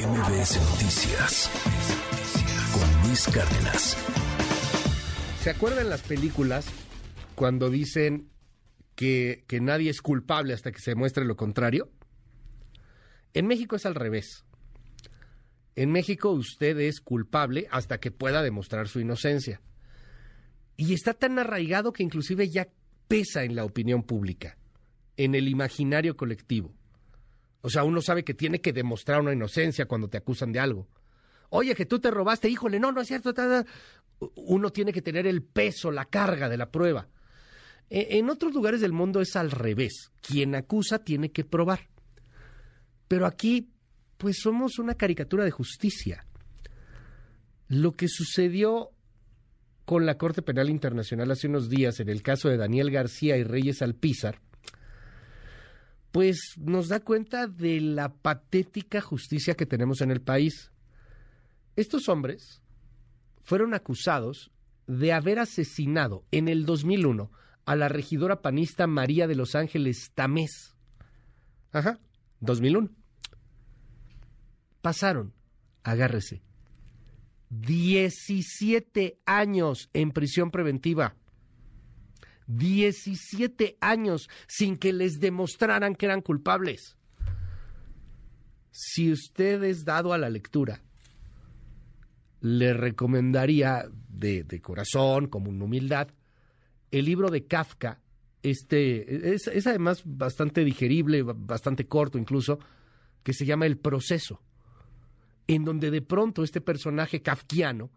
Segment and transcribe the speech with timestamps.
[0.00, 1.50] MBS Noticias
[2.72, 3.98] con Luis Cárdenas.
[5.42, 6.66] ¿Se acuerdan las películas
[7.34, 8.30] cuando dicen
[8.94, 11.90] que, que nadie es culpable hasta que se muestre lo contrario?
[13.34, 14.46] En México es al revés.
[15.76, 19.60] En México usted es culpable hasta que pueda demostrar su inocencia.
[20.78, 22.68] Y está tan arraigado que inclusive ya
[23.06, 24.56] pesa en la opinión pública,
[25.18, 26.74] en el imaginario colectivo.
[27.62, 30.88] O sea, uno sabe que tiene que demostrar una inocencia cuando te acusan de algo.
[31.50, 33.34] Oye, que tú te robaste, híjole, no, no es cierto.
[34.36, 37.08] Uno tiene que tener el peso, la carga de la prueba.
[37.90, 40.10] E, en otros lugares del mundo es al revés.
[40.20, 41.88] Quien acusa tiene que probar.
[43.08, 43.68] Pero aquí,
[44.16, 46.24] pues somos una caricatura de justicia.
[47.66, 48.92] Lo que sucedió
[49.84, 53.42] con la Corte Penal Internacional hace unos días en el caso de Daniel García y
[53.42, 54.40] Reyes Alpizar,
[56.12, 60.72] pues nos da cuenta de la patética justicia que tenemos en el país.
[61.76, 62.62] Estos hombres
[63.42, 64.50] fueron acusados
[64.86, 67.30] de haber asesinado en el 2001
[67.64, 70.74] a la regidora panista María de los Ángeles Tamés.
[71.70, 72.00] Ajá,
[72.40, 72.90] 2001.
[74.82, 75.32] Pasaron,
[75.84, 76.42] agárrese,
[77.50, 81.14] 17 años en prisión preventiva.
[82.56, 86.96] 17 años sin que les demostraran que eran culpables.
[88.70, 90.82] Si usted es dado a la lectura,
[92.40, 96.08] le recomendaría de, corazón, como una humildad,
[96.90, 98.00] el libro de Kafka.
[98.42, 102.58] Este es, es además bastante digerible, bastante corto incluso,
[103.22, 104.40] que se llama El proceso,
[105.46, 107.90] en donde de pronto este personaje kafkiano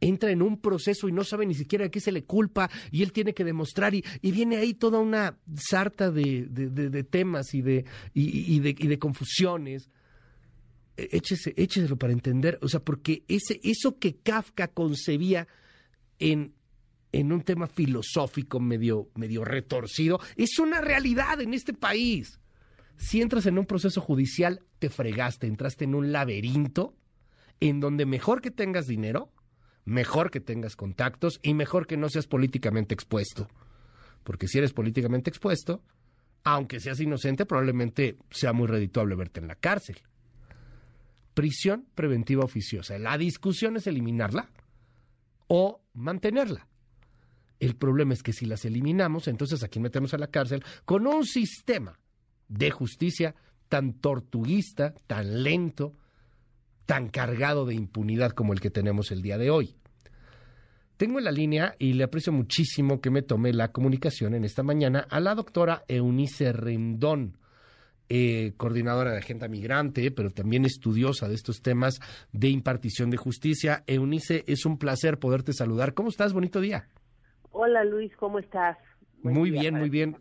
[0.00, 3.02] entra en un proceso y no sabe ni siquiera a qué se le culpa y
[3.02, 8.58] él tiene que demostrar y, viene ahí toda una sarta de, temas y de, y,
[8.60, 9.90] de, confusiones.
[10.96, 15.46] E, échese, écheselo para entender, o sea, porque ese, eso que Kafka concebía
[16.18, 16.54] en,
[17.12, 22.40] en un tema filosófico medio, medio retorcido, es una realidad en este país.
[22.98, 26.94] Si entras en un proceso judicial, te fregaste, entraste en un laberinto
[27.60, 29.32] en donde mejor que tengas dinero,
[29.86, 33.48] mejor que tengas contactos y mejor que no seas políticamente expuesto.
[34.24, 35.82] Porque si eres políticamente expuesto,
[36.44, 39.96] aunque seas inocente, probablemente sea muy redituable verte en la cárcel.
[41.32, 42.98] Prisión preventiva oficiosa.
[42.98, 44.50] La discusión es eliminarla
[45.46, 46.66] o mantenerla.
[47.60, 51.24] El problema es que si las eliminamos, entonces aquí metemos a la cárcel con un
[51.24, 51.98] sistema
[52.48, 53.34] de justicia
[53.68, 55.94] tan tortuguista, tan lento,
[56.86, 59.76] tan cargado de impunidad como el que tenemos el día de hoy.
[60.96, 64.62] Tengo en la línea y le aprecio muchísimo que me tome la comunicación en esta
[64.62, 67.36] mañana a la doctora Eunice Rendón,
[68.08, 72.00] eh, coordinadora de Agenda Migrante, pero también estudiosa de estos temas
[72.32, 73.84] de impartición de justicia.
[73.86, 75.92] Eunice, es un placer poderte saludar.
[75.92, 76.32] ¿Cómo estás?
[76.32, 76.88] Bonito día.
[77.50, 78.78] Hola Luis, ¿cómo estás?
[79.22, 80.16] Muy bien, muy bien.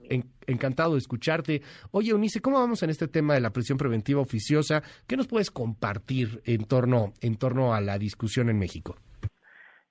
[0.48, 1.62] encantado de escucharte.
[1.92, 4.84] Oye, Eunice, ¿cómo vamos en este tema de la prisión preventiva oficiosa?
[5.08, 8.96] ¿Qué nos puedes compartir en torno, en torno a la discusión en México?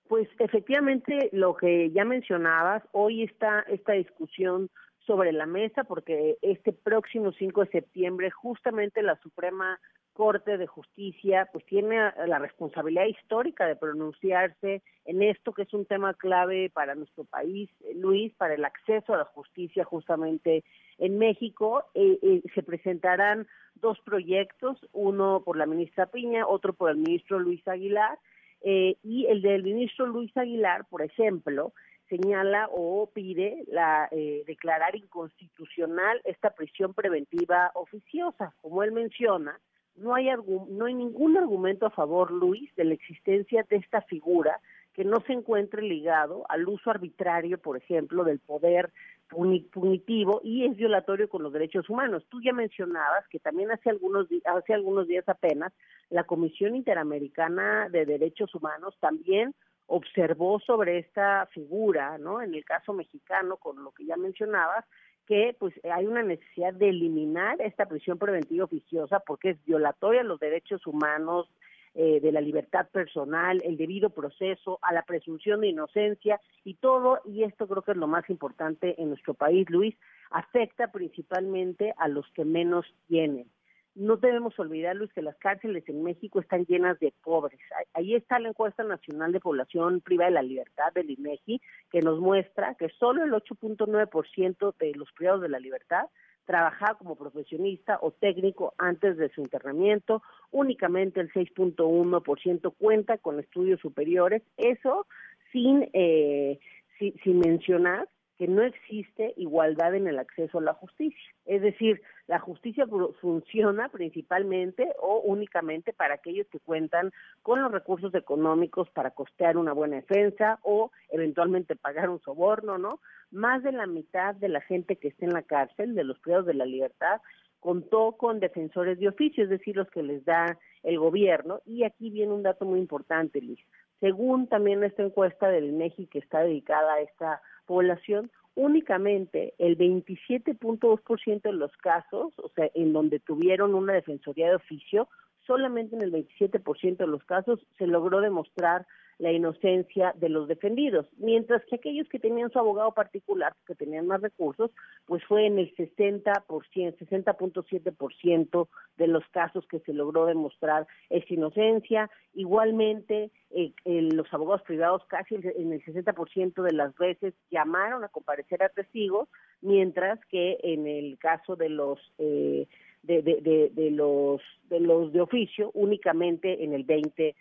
[0.08, 4.70] Pues efectivamente, lo que ya mencionabas, hoy está esta discusión
[5.06, 9.78] sobre la mesa porque este próximo 5 de septiembre justamente la Suprema
[10.14, 15.86] Corte de Justicia pues tiene la responsabilidad histórica de pronunciarse en esto que es un
[15.86, 20.64] tema clave para nuestro país, Luis, para el acceso a la justicia justamente
[20.98, 21.84] en México.
[21.94, 27.40] Eh, eh, se presentarán dos proyectos, uno por la ministra Piña, otro por el ministro
[27.40, 28.16] Luis Aguilar,
[28.62, 31.72] eh, y el del ministro Luis Aguilar, por ejemplo,
[32.08, 34.08] señala o pide la,
[34.46, 38.54] declarar inconstitucional esta prisión preventiva oficiosa.
[38.60, 39.58] Como él menciona,
[39.96, 40.28] no hay,
[40.68, 44.60] no hay ningún argumento a favor, Luis, de la existencia de esta figura
[44.92, 48.92] que no se encuentre ligado al uso arbitrario, por ejemplo, del poder
[49.28, 52.24] punitivo y es violatorio con los derechos humanos.
[52.28, 55.72] Tú ya mencionabas que también hace algunos, hace algunos días apenas
[56.10, 59.54] la Comisión Interamericana de Derechos Humanos también
[59.86, 62.40] observó sobre esta figura, ¿no?
[62.40, 64.84] En el caso mexicano, con lo que ya mencionabas,
[65.26, 70.24] que pues hay una necesidad de eliminar esta prisión preventiva oficiosa porque es violatoria a
[70.24, 71.48] los derechos humanos,
[71.96, 77.20] eh, de la libertad personal, el debido proceso, a la presunción de inocencia y todo,
[77.24, 79.94] y esto creo que es lo más importante en nuestro país, Luis,
[80.30, 83.46] afecta principalmente a los que menos tienen
[83.94, 87.60] no debemos olvidar, Luis, que las cárceles en México están llenas de pobres.
[87.92, 91.60] Ahí está la encuesta nacional de población privada de la libertad del INEGI,
[91.90, 96.06] que nos muestra que solo el 8.9% de los privados de la libertad
[96.44, 100.22] trabajar como profesionista o técnico antes de su internamiento.
[100.50, 104.42] Únicamente el 6.1% cuenta con estudios superiores.
[104.56, 105.06] Eso
[105.52, 106.58] sin, eh,
[106.98, 108.08] sin mencionar
[108.38, 111.32] que no existe igualdad en el acceso a la justicia.
[111.44, 112.86] Es decir, la justicia
[113.20, 119.72] funciona principalmente o únicamente para aquellos que cuentan con los recursos económicos para costear una
[119.72, 123.00] buena defensa o eventualmente pagar un soborno, ¿no?
[123.30, 126.46] Más de la mitad de la gente que está en la cárcel, de los privados
[126.46, 127.20] de la libertad,
[127.60, 131.60] contó con defensores de oficio, es decir, los que les da el gobierno.
[131.64, 133.58] Y aquí viene un dato muy importante, Liz.
[134.00, 141.42] Según también esta encuesta del INEGI que está dedicada a esta población, únicamente el 27.2%
[141.42, 145.08] de los casos, o sea, en donde tuvieron una defensoría de oficio,
[145.46, 148.86] solamente en el 27% de los casos se logró demostrar
[149.18, 154.06] la inocencia de los defendidos, mientras que aquellos que tenían su abogado particular, que tenían
[154.06, 154.70] más recursos,
[155.06, 162.10] pues fue en el 60%, 60.7% de los casos que se logró demostrar esa inocencia.
[162.34, 168.62] Igualmente, eh, los abogados privados casi en el 60% de las veces llamaron a comparecer
[168.62, 169.28] a testigos,
[169.60, 172.66] mientras que en el caso de los eh,
[173.06, 177.34] de, de, de, los de los de oficio únicamente en el 20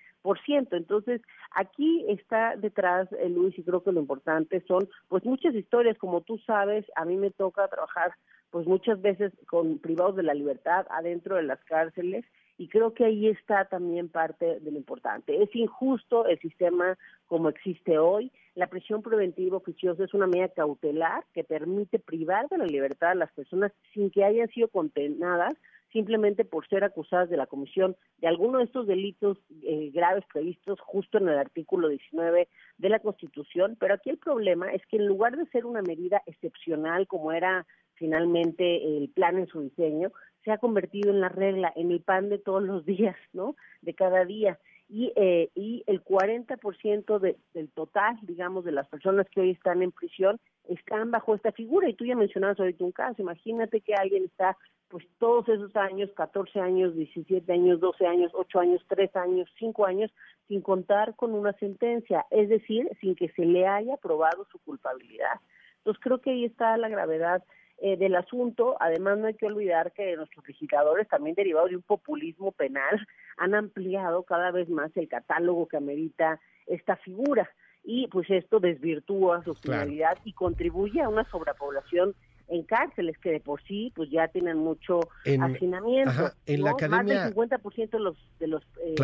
[0.72, 1.22] entonces,
[1.52, 6.22] aquí está detrás, eh, Luis, y creo que lo importante son, pues, muchas historias, como
[6.22, 8.14] tú sabes, a mí me toca trabajar,
[8.50, 12.26] pues, muchas veces con privados de la libertad adentro de las cárceles,
[12.58, 15.42] y creo que ahí está también parte de lo importante.
[15.42, 16.98] Es injusto el sistema
[17.28, 18.32] como existe hoy.
[18.56, 23.16] La prisión preventiva oficiosa es una medida cautelar que permite privar de la libertad a
[23.16, 25.56] las personas sin que hayan sido condenadas
[25.94, 30.80] simplemente por ser acusadas de la comisión de alguno de estos delitos eh, graves previstos
[30.82, 32.50] justo en el artículo 19
[32.80, 36.22] de la Constitución, pero aquí el problema es que en lugar de ser una medida
[36.26, 40.12] excepcional como era finalmente el plan en su diseño,
[40.44, 43.56] se ha convertido en la regla, en el pan de todos los días, ¿no?
[43.82, 44.60] De cada día.
[44.90, 49.82] Y, eh, y el 40% de, del total, digamos, de las personas que hoy están
[49.82, 51.90] en prisión están bajo esta figura.
[51.90, 53.22] Y tú ya mencionabas ahorita un caso.
[53.22, 54.58] Imagínate que alguien está
[54.90, 59.86] pues todos esos años, 14 años, 17 años, 12 años, 8 años, 3 años, 5
[59.88, 60.12] años,
[60.48, 65.42] sin contar con una sentencia, es decir, sin que se le haya probado su culpabilidad.
[65.78, 67.44] Entonces creo que ahí está la gravedad
[67.80, 68.78] eh, del asunto.
[68.80, 73.06] Además, no hay que olvidar que nuestros legisladores, también derivados de un populismo penal,
[73.38, 77.50] han ampliado cada vez más el catálogo que amerita esta figura.
[77.84, 82.16] Y pues esto desvirtúa su finalidad y contribuye a una sobrepoblación
[82.48, 86.32] en cárceles que de por sí pues ya tienen mucho hacinamiento.
[86.46, 87.04] en la academia...
[87.04, 88.96] Más del 50% de los de los eh,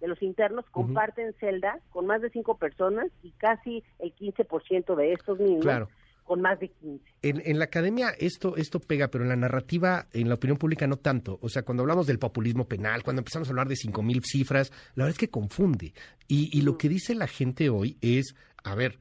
[0.00, 5.12] de los internos comparten celda con más de cinco personas y casi el 15% de
[5.12, 5.66] estos niños
[6.24, 7.04] con más de 15.
[7.22, 10.86] En, en, la academia esto, esto pega, pero en la narrativa, en la opinión pública
[10.86, 11.38] no tanto.
[11.42, 14.72] O sea, cuando hablamos del populismo penal, cuando empezamos a hablar de cinco mil cifras,
[14.94, 15.94] la verdad es que confunde.
[16.26, 18.98] Y, y lo que dice la gente hoy es, a ver,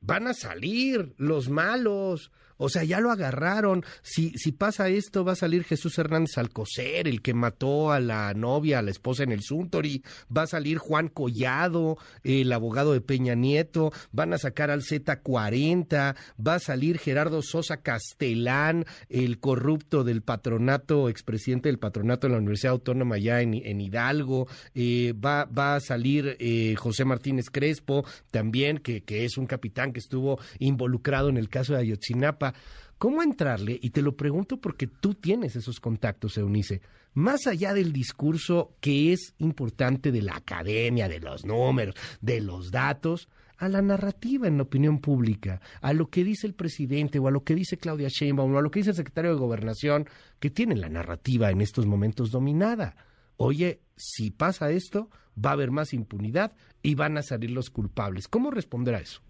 [0.00, 2.30] van a salir los malos.
[2.60, 3.84] O sea, ya lo agarraron.
[4.02, 8.34] Si, si pasa esto, va a salir Jesús Hernández Alcocer, el que mató a la
[8.34, 10.04] novia, a la esposa en el Suntory.
[10.34, 13.92] Va a salir Juan Collado, el abogado de Peña Nieto.
[14.12, 16.16] Van a sacar al Z40.
[16.46, 22.38] Va a salir Gerardo Sosa Castelán, el corrupto del patronato, expresidente del patronato de la
[22.40, 24.48] Universidad Autónoma allá en, Hidalgo.
[24.74, 29.94] Eh, va, va a salir eh, José Martínez Crespo, también, que, que es un capitán
[29.94, 32.49] que estuvo involucrado en el caso de Ayotzinapa.
[32.98, 33.78] ¿Cómo entrarle?
[33.80, 36.82] Y te lo pregunto porque tú tienes esos contactos, Eunice.
[37.14, 42.70] Más allá del discurso que es importante de la academia, de los números, de los
[42.70, 43.28] datos,
[43.60, 47.30] a la narrativa en la opinión pública, a lo que dice el presidente o a
[47.30, 50.50] lo que dice Claudia Sheinbaum o a lo que dice el secretario de Gobernación, que
[50.50, 52.96] tiene la narrativa en estos momentos dominada.
[53.36, 55.10] Oye, si pasa esto,
[55.42, 56.52] va a haber más impunidad
[56.82, 58.28] y van a salir los culpables.
[58.28, 59.20] ¿Cómo responder a eso?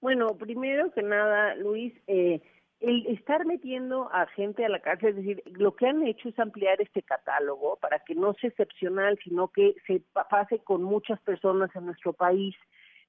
[0.00, 2.40] Bueno, primero que nada, Luis, eh,
[2.80, 6.38] el estar metiendo a gente a la cárcel, es decir, lo que han hecho es
[6.38, 11.74] ampliar este catálogo para que no sea excepcional, sino que se pase con muchas personas
[11.74, 12.54] en nuestro país.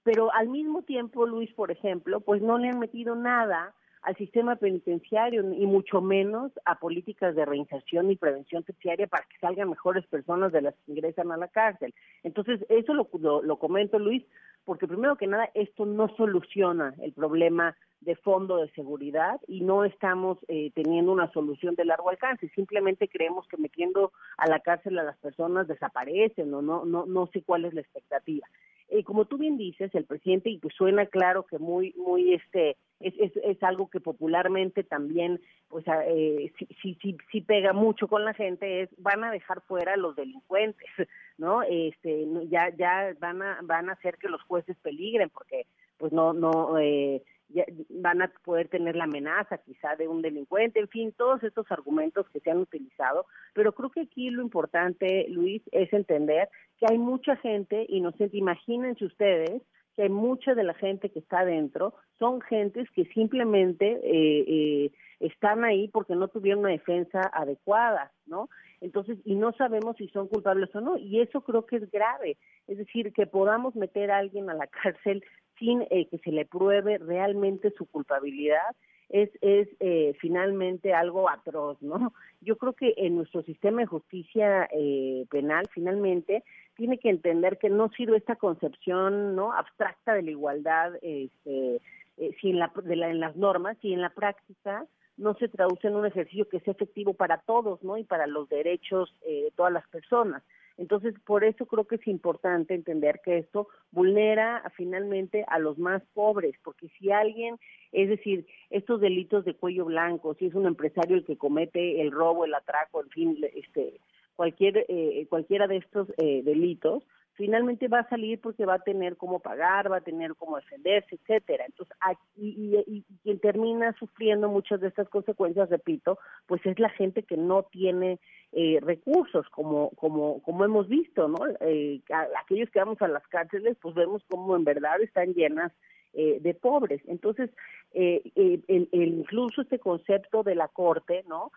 [0.04, 4.56] Pero al mismo tiempo, Luis, por ejemplo, pues no le han metido nada al sistema
[4.56, 10.08] penitenciario y mucho menos a políticas de reinserción y prevención terciaria para que salgan mejores
[10.08, 11.94] personas de las que ingresan a la cárcel.
[12.24, 13.08] Entonces, eso lo,
[13.44, 14.24] lo comento, Luis,
[14.70, 19.84] porque primero que nada esto no soluciona el problema de fondo de seguridad y no
[19.84, 22.50] estamos eh, teniendo una solución de largo alcance.
[22.50, 27.26] Simplemente creemos que metiendo a la cárcel a las personas desaparecen o no, no, no
[27.34, 28.48] sé cuál es la expectativa.
[28.92, 32.76] Eh, como tú bien dices, el presidente, y pues suena claro que muy, muy este,
[33.00, 38.26] es, es, es algo que popularmente también, pues, eh, si, si, si, pega mucho con
[38.26, 40.88] la gente, es van a dejar fuera a los delincuentes,
[41.38, 41.62] ¿no?
[41.62, 45.68] Este, ya, ya van a, van a hacer que los jueces peligren, porque,
[45.98, 50.80] pues, no, no, eh, ya van a poder tener la amenaza quizá de un delincuente,
[50.80, 55.26] en fin, todos estos argumentos que se han utilizado, pero creo que aquí lo importante,
[55.30, 59.62] Luis, es entender que hay mucha gente inocente, imagínense ustedes
[59.96, 64.92] que hay mucha de la gente que está adentro, son gentes que simplemente eh, eh,
[65.20, 68.50] están ahí porque no tuvieron una defensa adecuada, ¿no?
[68.80, 72.38] Entonces, y no sabemos si son culpables o no, y eso creo que es grave,
[72.68, 75.24] es decir, que podamos meter a alguien a la cárcel
[75.60, 78.76] sin eh, que se le pruebe realmente su culpabilidad
[79.10, 82.14] es, es eh, finalmente algo atroz, ¿no?
[82.42, 86.44] Yo creo que en nuestro sistema de justicia eh, penal, finalmente,
[86.76, 89.52] tiene que entender que no sirve esta concepción, ¿no?
[89.52, 91.82] Abstracta de la igualdad, este,
[92.18, 94.86] eh, si en, la, de la, en las normas, y en la práctica
[95.18, 97.98] no se traduce en un ejercicio que sea efectivo para todos, ¿no?
[97.98, 100.44] Y para los derechos eh, de todas las personas.
[100.80, 106.02] Entonces, por eso creo que es importante entender que esto vulnera finalmente a los más
[106.14, 107.58] pobres, porque si alguien,
[107.92, 112.14] es decir, estos delitos de cuello blanco, si es un empresario el que comete el
[112.14, 114.00] robo, el atraco, en fin, este,
[114.38, 117.04] cualquier eh, cualquiera de estos eh, delitos,
[117.40, 121.16] finalmente va a salir porque va a tener cómo pagar, va a tener cómo defenderse,
[121.16, 121.64] etcétera.
[121.66, 121.96] Entonces,
[122.36, 127.38] y, y, quien termina sufriendo muchas de estas consecuencias, repito, pues es la gente que
[127.38, 128.20] no tiene
[128.52, 131.38] eh, recursos, como como como hemos visto, ¿no?
[131.62, 132.02] Eh,
[132.44, 135.72] aquellos que vamos a las cárceles, pues vemos cómo en verdad están llenas
[136.14, 137.02] eh, de pobres.
[137.06, 137.52] Entonces,
[137.94, 141.52] eh, eh, el, incluso este concepto de la corte, ¿no?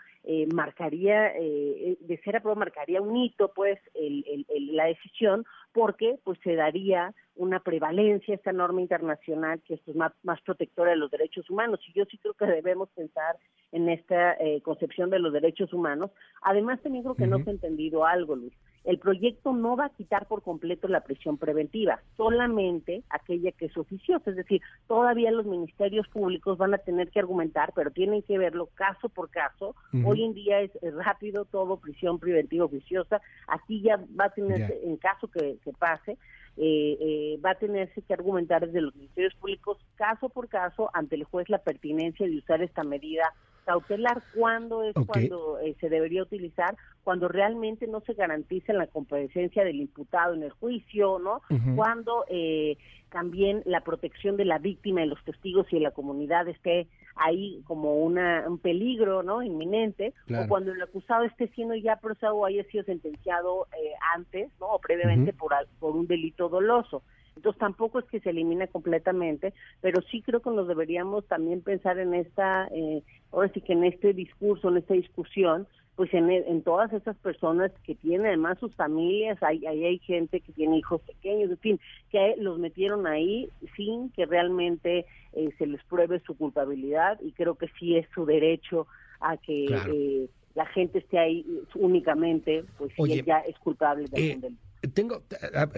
[0.54, 7.12] marcaría, de ser aprobado, marcaría un hito, pues, el, la decisión, porque, pues, se daría
[7.34, 11.80] una prevalencia a esta norma internacional que es más, más protectora de los derechos humanos.
[11.88, 13.36] Y yo sí creo que debemos pensar
[13.72, 16.12] en esta concepción de los derechos humanos.
[16.42, 19.90] Además, también creo que no se ha entendido algo, Luis el proyecto no va a
[19.90, 25.46] quitar por completo la prisión preventiva, solamente aquella que es oficiosa, es decir, todavía los
[25.46, 29.74] ministerios públicos van a tener que argumentar, pero tienen que verlo caso por caso.
[30.04, 30.72] Hoy en día es
[31.04, 36.18] rápido todo prisión preventiva oficiosa, aquí ya va a tener, en caso que, pase,
[36.56, 41.16] eh, eh, va a tenerse que argumentar desde los ministerios públicos caso por caso ante
[41.16, 43.32] el juez la pertinencia de usar esta medida
[43.64, 44.22] cautelar.
[44.34, 49.80] Cuándo es cuando eh, se debería utilizar cuando realmente no se garantiza la comparecencia del
[49.80, 51.42] imputado en el juicio no
[51.74, 52.76] cuando eh,
[53.10, 57.62] también la protección de la víctima y los testigos y de la comunidad esté ahí
[57.66, 62.46] como una un peligro no inminente o cuando el acusado esté siendo ya procesado o
[62.46, 67.02] haya sido sentenciado eh, antes no o previamente por por un delito doloso.
[67.36, 71.98] Entonces tampoco es que se elimine completamente, pero sí creo que nos deberíamos también pensar
[71.98, 73.02] en esta, eh,
[73.32, 75.66] ahora sí que en este discurso, en esta discusión,
[76.02, 80.40] pues en, en todas esas personas que tienen además sus familias, hay, hay, hay gente
[80.40, 81.80] que tiene hijos pequeños, en fin,
[82.10, 87.54] que los metieron ahí sin que realmente eh, se les pruebe su culpabilidad y creo
[87.54, 88.88] que sí es su derecho
[89.20, 94.40] a que eh, la gente esté ahí únicamente, pues si ya es culpable de algún
[94.40, 94.62] delito.
[94.92, 95.22] tengo,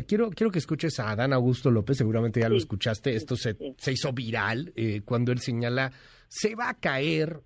[0.09, 3.93] quiero, quiero que escuches a Adán Augusto López, seguramente ya lo escuchaste, esto se, se
[3.93, 5.93] hizo viral eh, cuando él señala,
[6.29, 7.43] se va a caer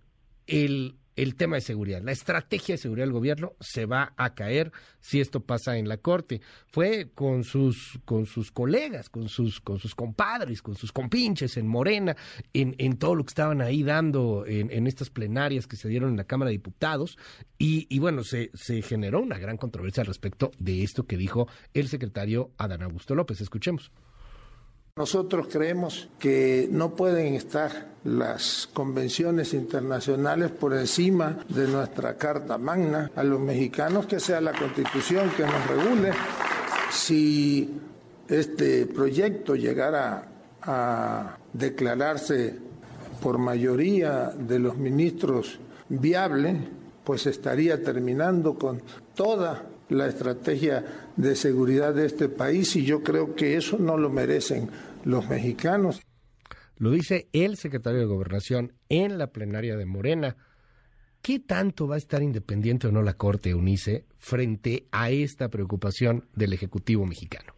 [0.47, 4.71] el el tema de seguridad, la estrategia de seguridad del gobierno se va a caer
[5.01, 6.41] si esto pasa en la corte.
[6.69, 11.67] Fue con sus con sus colegas, con sus con sus compadres, con sus compinches en
[11.67, 12.17] Morena,
[12.53, 16.11] en, en todo lo que estaban ahí dando en, en, estas plenarias que se dieron
[16.11, 17.19] en la Cámara de Diputados
[17.59, 21.49] y, y bueno se, se generó una gran controversia al respecto de esto que dijo
[21.75, 23.41] el secretario Adán Augusto López.
[23.41, 23.91] Escuchemos.
[24.99, 33.09] Nosotros creemos que no pueden estar las convenciones internacionales por encima de nuestra Carta Magna.
[33.15, 36.11] A los mexicanos que sea la constitución que nos regule.
[36.91, 37.79] Si
[38.27, 40.27] este proyecto llegara
[40.63, 42.59] a declararse
[43.23, 46.59] por mayoría de los ministros viable,
[47.05, 48.83] pues estaría terminando con
[49.15, 50.85] toda la estrategia
[51.17, 54.71] de seguridad de este país y yo creo que eso no lo merecen
[55.05, 56.01] los mexicanos.
[56.77, 60.37] Lo dice el secretario de Gobernación en la plenaria de Morena.
[61.23, 66.29] ¿Qué tanto va a estar independiente o no la Corte UNICE frente a esta preocupación
[66.35, 67.58] del Ejecutivo mexicano?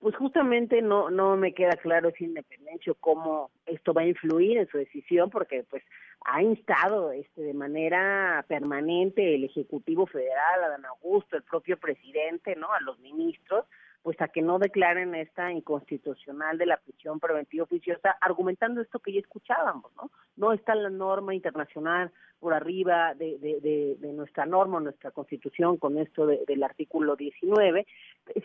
[0.00, 4.68] Pues justamente no no me queda claro esa independencia cómo esto va a influir en
[4.68, 5.82] su decisión, porque pues
[6.24, 12.72] ha instado este de manera permanente el Ejecutivo Federal, Adán Augusto, el propio presidente, ¿no?
[12.72, 13.64] A los ministros,
[14.02, 19.12] pues a que no declaren esta inconstitucional de la prisión preventiva oficiosa, argumentando esto que
[19.12, 20.10] ya escuchábamos, ¿no?
[20.38, 26.26] No está la norma internacional por arriba de, de, nuestra norma, nuestra constitución, con esto
[26.26, 27.86] del artículo 19.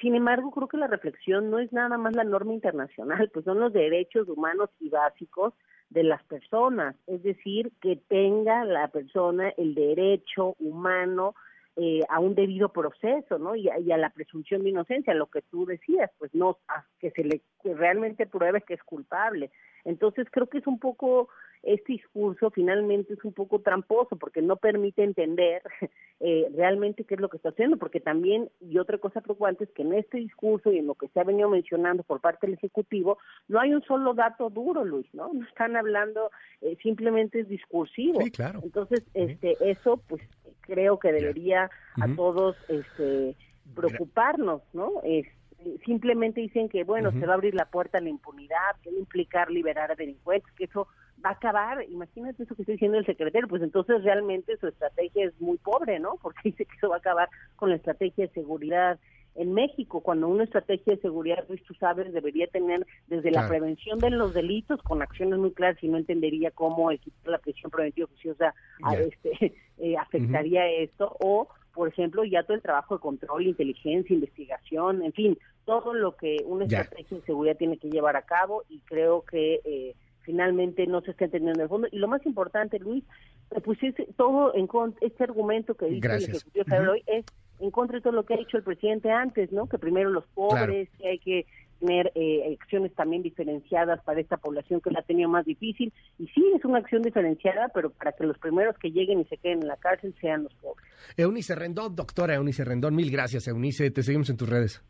[0.01, 3.59] Sin embargo, creo que la reflexión no es nada más la norma internacional, pues son
[3.59, 5.53] los derechos humanos y básicos
[5.89, 11.35] de las personas, es decir, que tenga la persona el derecho humano
[11.75, 13.55] eh, a un debido proceso, ¿no?
[13.55, 16.59] Y a, la presunción de inocencia, lo que tú decías, pues no,
[16.99, 19.49] que se le realmente pruebe que es culpable.
[19.85, 21.29] Entonces creo que es un poco
[21.63, 25.63] este discurso finalmente es un poco tramposo porque no permite entender
[26.19, 29.71] eh, realmente qué es lo que está haciendo, porque también, y otra cosa preocupante es
[29.71, 32.55] que en este discurso y en lo que se ha venido mencionando por parte del
[32.55, 35.31] Ejecutivo, no hay un solo dato duro, Luis, ¿no?
[35.33, 38.21] No están hablando, eh, simplemente es discursivo.
[38.21, 38.59] Sí, claro.
[38.63, 40.21] Entonces, este, eso, pues,
[40.61, 41.69] creo que debería
[42.01, 43.35] a todos este,
[43.73, 45.01] preocuparnos, ¿no?
[45.03, 45.42] Este,
[45.85, 48.97] simplemente dicen que, bueno, se va a abrir la puerta a la impunidad, que va
[48.97, 50.87] a implicar liberar a delincuentes, que eso
[51.23, 51.83] va a acabar.
[51.89, 55.99] Imagínate eso que está diciendo el secretario, pues entonces realmente su estrategia es muy pobre,
[55.99, 56.17] ¿no?
[56.21, 58.99] Porque dice que eso va a acabar con la estrategia de seguridad
[59.35, 63.97] en México, cuando una estrategia de seguridad, Luis, tú sabes, debería tener desde la prevención
[63.97, 66.91] de los delitos con acciones muy claras, y no entendería cómo
[67.25, 68.53] la prisión preventiva oficiosa
[68.83, 74.13] a este, eh, afectaría esto, o por ejemplo, ya todo el trabajo de control, inteligencia,
[74.13, 78.63] investigación, en fin, todo lo que una estrategia de seguridad tiene que llevar a cabo
[78.69, 81.87] y creo que eh, finalmente no se está entendiendo en el fondo.
[81.91, 83.03] Y lo más importante, Luis,
[83.51, 84.67] es todo en
[85.01, 87.25] este argumento que dice el Ejecutivo Federal hoy es
[87.59, 89.67] en contra de todo lo que ha dicho el presidente antes, ¿no?
[89.67, 91.45] Que primero los pobres, que hay que
[91.83, 95.91] tener eh, acciones también diferenciadas para esta población que la ha tenido más difícil.
[96.17, 99.37] Y sí, es una acción diferenciada, pero para que los primeros que lleguen y se
[99.37, 100.85] queden en la cárcel sean los pobres.
[101.17, 103.91] Eunice Rendón, doctora Eunice Rendón, mil gracias, Eunice.
[103.91, 104.81] Te seguimos en tus redes.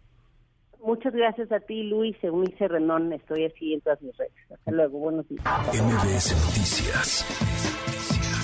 [0.84, 2.16] Muchas gracias a ti, Luis.
[2.22, 4.34] Eunice Rendón, estoy así en todas mis redes.
[4.54, 5.44] Hasta luego, buenos días.
[5.44, 7.26] MBS Noticias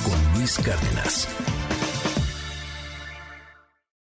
[0.04, 1.59] con Luis Cárdenas.